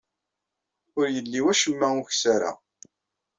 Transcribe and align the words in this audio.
Ur 0.97 1.05
yelli 1.15 1.39
wacemma 1.45 1.87
ukessar-a. 2.01 2.51